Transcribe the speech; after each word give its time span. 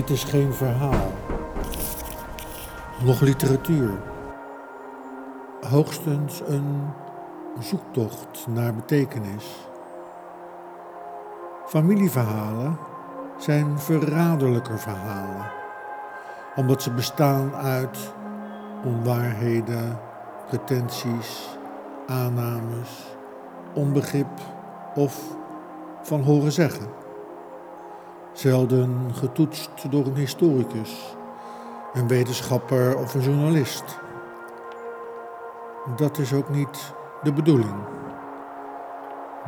Dit 0.00 0.10
is 0.10 0.24
geen 0.24 0.52
verhaal. 0.52 1.12
Nog 3.04 3.20
literatuur. 3.20 3.90
Hoogstens 5.60 6.42
een 6.46 6.86
zoektocht 7.58 8.46
naar 8.48 8.74
betekenis. 8.74 9.68
Familieverhalen 11.66 12.78
zijn 13.38 13.78
verraderlijker 13.78 14.78
verhalen, 14.78 15.50
omdat 16.56 16.82
ze 16.82 16.90
bestaan 16.90 17.54
uit 17.54 18.14
onwaarheden, 18.84 19.98
pretenties, 20.46 21.58
aannames, 22.06 23.16
onbegrip 23.74 24.40
of 24.94 25.36
van 26.02 26.22
horen 26.22 26.52
zeggen. 26.52 26.99
Zelden 28.32 29.10
getoetst 29.14 29.90
door 29.90 30.06
een 30.06 30.14
historicus, 30.14 31.16
een 31.92 32.08
wetenschapper 32.08 32.98
of 32.98 33.14
een 33.14 33.20
journalist. 33.20 33.84
Dat 35.96 36.18
is 36.18 36.32
ook 36.32 36.48
niet 36.48 36.92
de 37.22 37.32
bedoeling. 37.32 37.74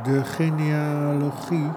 De 0.02 0.24
genealogie 0.24 1.70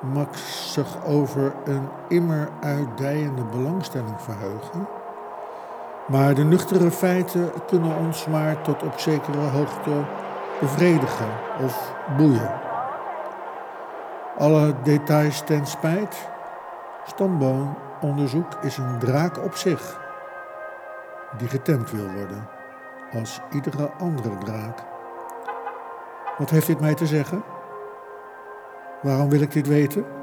mag 0.00 0.38
zich 0.38 1.04
over 1.06 1.52
een 1.64 1.88
immer 2.08 2.48
uitdijende 2.60 3.44
belangstelling 3.44 4.20
verheugen, 4.20 4.88
maar 6.06 6.34
de 6.34 6.44
nuchtere 6.44 6.90
feiten 6.90 7.50
kunnen 7.66 7.96
ons 7.96 8.26
maar 8.26 8.62
tot 8.62 8.82
op 8.82 8.98
zekere 8.98 9.38
hoogte 9.38 10.04
bevredigen 10.60 11.28
of 11.64 11.94
boeien. 12.16 12.50
Alle 14.38 14.74
details 14.82 15.40
ten 15.40 15.66
spijt, 15.66 16.28
stamboomonderzoek 17.08 18.54
is 18.62 18.76
een 18.76 18.98
draak 18.98 19.44
op 19.44 19.54
zich, 19.54 20.00
die 21.38 21.48
getemd 21.48 21.90
wil 21.90 22.10
worden, 22.12 22.48
als 23.12 23.40
iedere 23.52 23.90
andere 23.90 24.38
draak. 24.38 24.78
Wat 26.38 26.50
heeft 26.50 26.66
dit 26.66 26.80
mij 26.80 26.94
te 26.94 27.06
zeggen? 27.06 27.42
Waarom 29.02 29.28
wil 29.28 29.40
ik 29.40 29.52
dit 29.52 29.66
weten? 29.66 30.17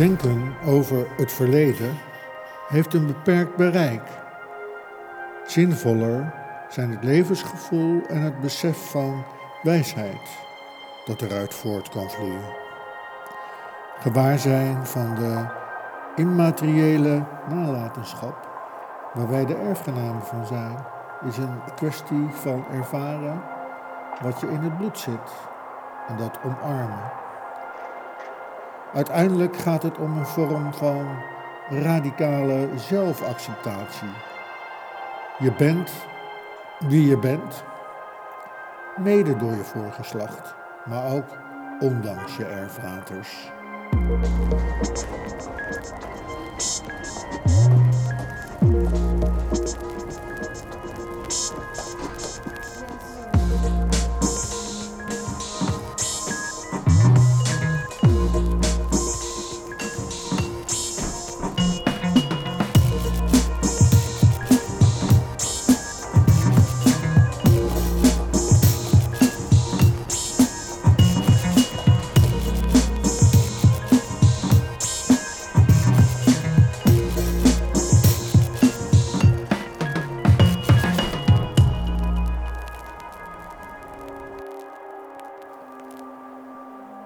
Denken 0.00 0.54
over 0.66 1.06
het 1.16 1.32
verleden 1.32 1.98
heeft 2.68 2.94
een 2.94 3.06
beperkt 3.06 3.56
bereik. 3.56 4.02
Zinvoller 5.46 6.34
zijn 6.68 6.90
het 6.90 7.04
levensgevoel 7.04 8.02
en 8.06 8.20
het 8.20 8.40
besef 8.40 8.90
van 8.90 9.24
wijsheid 9.62 10.28
dat 11.04 11.22
eruit 11.22 11.54
voort 11.54 11.88
kan 11.88 12.10
vloeien. 12.10 12.54
Gewaarzijn 13.98 14.86
van 14.86 15.14
de 15.14 15.44
immateriële 16.16 17.24
nalatenschap, 17.48 18.48
waar 19.14 19.30
wij 19.30 19.46
de 19.46 19.54
erfgenamen 19.54 20.22
van 20.22 20.46
zijn, 20.46 20.76
is 21.28 21.36
een 21.36 21.60
kwestie 21.74 22.28
van 22.30 22.64
ervaren 22.72 23.42
wat 24.22 24.40
je 24.40 24.46
in 24.46 24.60
het 24.60 24.76
bloed 24.78 24.98
zit 24.98 25.32
en 26.08 26.16
dat 26.16 26.38
omarmen. 26.44 27.28
Uiteindelijk 28.94 29.56
gaat 29.56 29.82
het 29.82 29.98
om 29.98 30.18
een 30.18 30.26
vorm 30.26 30.72
van 30.72 31.06
radicale 31.68 32.68
zelfacceptatie. 32.76 34.08
Je 35.38 35.52
bent 35.52 35.92
wie 36.78 37.06
je 37.06 37.18
bent, 37.18 37.64
mede 38.96 39.36
door 39.36 39.50
je 39.50 39.64
voorgeslacht, 39.64 40.54
maar 40.84 41.12
ook 41.12 41.28
ondanks 41.80 42.36
je 42.36 42.44
erfvaters. 42.44 43.50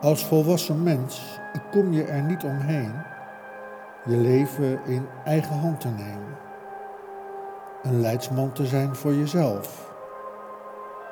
Als 0.04 0.24
volwassen 0.24 0.82
mens 0.82 1.40
kom 1.70 1.92
je 1.92 2.04
er 2.04 2.22
niet 2.22 2.44
omheen 2.44 2.92
je 4.04 4.16
leven 4.16 4.80
in 4.84 5.06
eigen 5.24 5.58
hand 5.58 5.80
te 5.80 5.88
nemen. 5.88 6.36
Een 7.82 8.00
leidsman 8.00 8.52
te 8.52 8.66
zijn 8.66 8.96
voor 8.96 9.14
jezelf. 9.14 9.92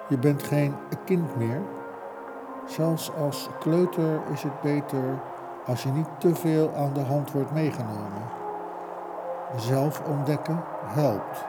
Je 0.08 0.18
bent 0.18 0.42
geen 0.42 0.74
kind 1.04 1.36
meer, 1.36 1.60
Zelfs 2.66 3.10
als 3.14 3.48
kleuter 3.60 4.20
is 4.32 4.42
het 4.42 4.60
beter 4.60 5.20
als 5.66 5.82
je 5.82 5.88
niet 5.88 6.08
te 6.18 6.34
veel 6.34 6.74
aan 6.74 6.92
de 6.92 7.00
hand 7.00 7.32
wordt 7.32 7.52
meegenomen. 7.52 8.22
Zelf 9.56 10.02
ontdekken 10.08 10.64
helpt 10.86 11.44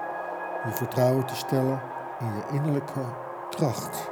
je 0.65 0.71
vertrouwen 0.71 1.25
te 1.25 1.35
stellen 1.35 1.81
in 2.19 2.25
je 2.25 2.55
innerlijke 2.55 3.01
kracht. 3.49 4.11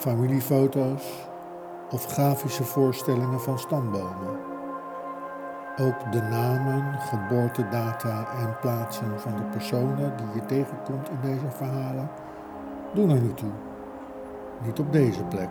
Familiefoto's 0.00 1.02
of 1.90 2.04
grafische 2.06 2.64
voorstellingen 2.64 3.40
van 3.40 3.58
stambomen. 3.58 4.38
Ook 5.76 6.12
de 6.12 6.20
namen, 6.20 7.00
geboortedata 7.00 8.26
en 8.40 8.56
plaatsen 8.60 9.20
van 9.20 9.36
de 9.36 9.42
personen 9.42 10.16
die 10.16 10.26
je 10.34 10.46
tegenkomt 10.46 11.08
in 11.08 11.18
deze 11.22 11.50
verhalen 11.56 12.10
doen 12.94 13.10
er 13.10 13.20
niet 13.20 13.36
toe. 13.36 13.50
Niet 14.64 14.78
op 14.78 14.92
deze 14.92 15.22
plek. 15.22 15.50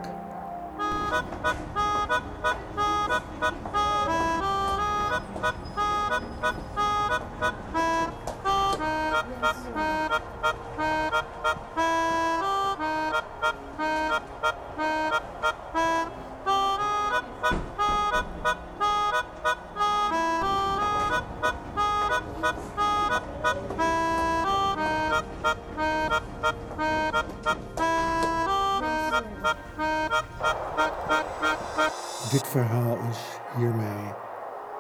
Dit 32.30 32.48
verhaal 32.48 32.98
is 33.10 33.40
hiermee 33.56 34.14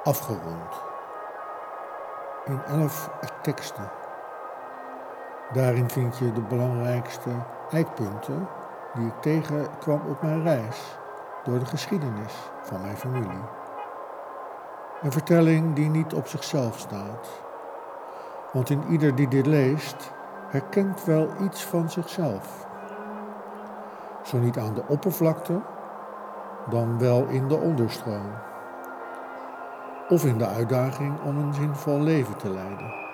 afgerond. 0.03 0.81
In 2.45 2.63
elf 2.63 3.09
teksten. 3.41 3.98
Daarin 5.53 5.89
vind 5.89 6.17
je 6.17 6.33
de 6.33 6.41
belangrijkste 6.41 7.29
eikpunten 7.69 8.47
die 8.93 9.07
ik 9.07 9.21
tegenkwam 9.21 10.01
op 10.09 10.21
mijn 10.21 10.43
reis 10.43 10.97
door 11.43 11.59
de 11.59 11.65
geschiedenis 11.65 12.33
van 12.61 12.81
mijn 12.81 12.97
familie. 12.97 13.41
Een 15.01 15.11
vertelling 15.11 15.75
die 15.75 15.89
niet 15.89 16.13
op 16.13 16.27
zichzelf 16.27 16.79
staat. 16.79 17.41
Want 18.51 18.69
in 18.69 18.83
ieder 18.89 19.15
die 19.15 19.27
dit 19.27 19.45
leest, 19.45 20.11
herkent 20.47 21.03
wel 21.03 21.29
iets 21.41 21.65
van 21.65 21.89
zichzelf. 21.89 22.67
Zo 24.23 24.37
niet 24.37 24.57
aan 24.57 24.73
de 24.73 24.83
oppervlakte, 24.87 25.61
dan 26.69 26.99
wel 26.99 27.25
in 27.25 27.47
de 27.47 27.57
onderstroom. 27.57 28.31
Of 30.09 30.25
in 30.25 30.37
de 30.37 30.47
uitdaging 30.47 31.21
om 31.23 31.37
een 31.37 31.53
zinvol 31.53 31.99
leven 31.99 32.37
te 32.37 32.49
leiden. 32.49 33.08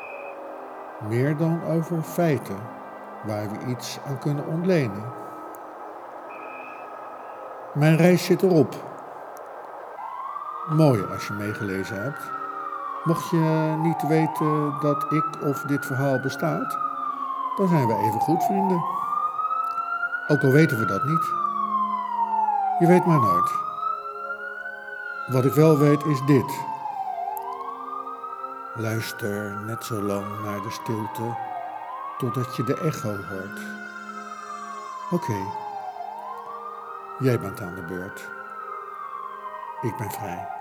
Meer 1.00 1.38
dan 1.38 1.64
over 1.64 2.02
feiten 2.02 2.58
waar 3.26 3.50
we 3.50 3.66
iets 3.66 4.00
aan 4.08 4.20
kunnen 4.20 4.48
ontlenen. 4.48 5.04
Mijn 7.74 7.98
reis 7.98 8.26
zit 8.26 8.42
erop. 8.42 8.76
Mooi 10.70 11.06
als 11.14 11.28
je 11.28 11.34
meegelezen 11.34 12.04
hebt. 12.04 12.32
Mocht 13.04 13.30
je 13.30 13.76
niet 13.82 14.08
weten 14.08 14.74
dat 14.82 15.12
ik 15.12 15.26
of 15.42 15.62
dit 15.62 15.86
verhaal 15.86 16.20
bestaat, 16.20 16.78
dan 17.58 17.68
zijn 17.68 17.88
we 17.88 17.94
even 17.94 18.20
goed 18.20 18.44
vrienden. 18.44 18.84
Ook 20.28 20.44
al 20.44 20.52
weten 20.52 20.80
we 20.80 20.86
dat 20.86 21.04
niet. 21.04 21.26
Je 22.80 22.88
weet 22.88 23.06
maar 23.06 23.20
nooit. 23.20 23.52
Wat 25.28 25.46
ik 25.46 25.54
wel 25.54 25.78
weet 25.78 26.06
is 26.06 26.22
dit. 26.26 26.75
Luister 28.78 29.62
net 29.66 29.84
zo 29.84 30.02
lang 30.02 30.44
naar 30.44 30.62
de 30.62 30.72
stilte 30.72 31.38
totdat 32.18 32.56
je 32.56 32.64
de 32.64 32.78
echo 32.80 33.10
hoort. 33.10 33.60
Oké, 35.12 35.38
jij 37.20 37.40
bent 37.40 37.62
aan 37.62 37.76
de 37.76 37.82
beurt. 37.82 38.30
Ik 39.82 39.98
ben 39.98 40.12
vrij. 40.12 40.55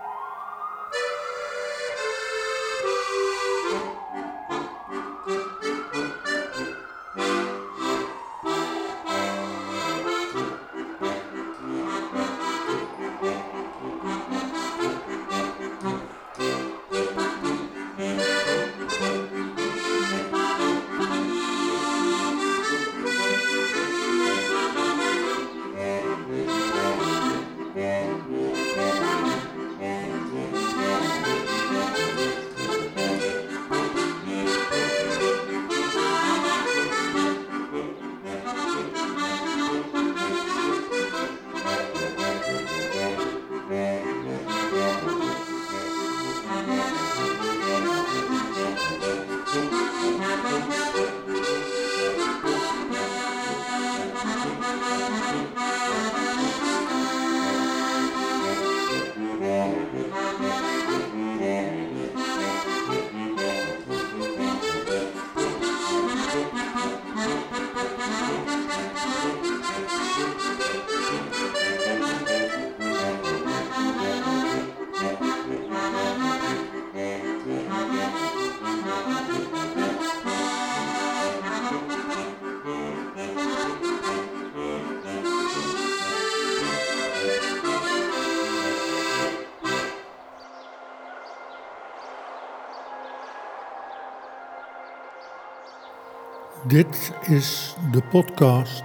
Dit 96.75 97.13
is 97.27 97.77
de 97.91 98.03
podcast 98.03 98.85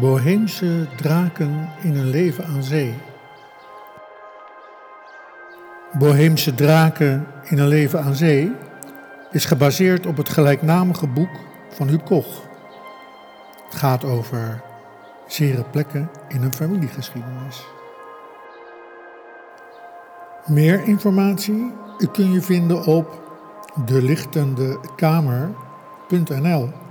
Boheemse 0.00 0.88
draken 0.96 1.68
in 1.82 1.96
een 1.96 2.10
leven 2.10 2.44
aan 2.44 2.62
zee. 2.62 2.94
Boheemse 5.98 6.54
draken 6.54 7.26
in 7.44 7.58
een 7.58 7.68
leven 7.68 8.02
aan 8.02 8.14
zee 8.14 8.52
is 9.30 9.44
gebaseerd 9.44 10.06
op 10.06 10.16
het 10.16 10.28
gelijknamige 10.28 11.06
boek 11.06 11.30
van 11.68 11.88
Huub 11.88 12.04
Koch. 12.04 12.42
Het 13.64 13.74
gaat 13.74 14.04
over 14.04 14.62
zere 15.26 15.64
plekken 15.64 16.10
in 16.28 16.42
een 16.42 16.54
familiegeschiedenis. 16.54 17.66
Meer 20.46 20.82
informatie 20.82 21.72
kun 22.12 22.32
je 22.32 22.42
vinden 22.42 22.84
op 22.84 23.24
delichtendekamer.nl 26.10 26.85